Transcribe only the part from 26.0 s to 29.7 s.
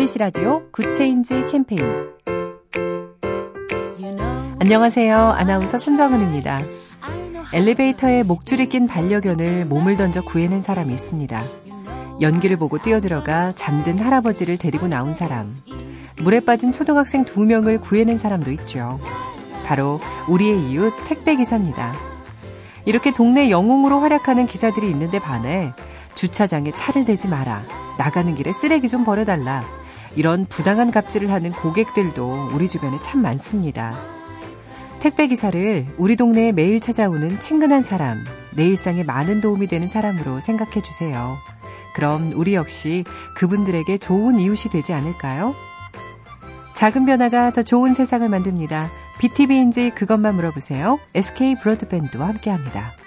주차장에 차를 대지 마라. 나가는 길에 쓰레기 좀 버려달라.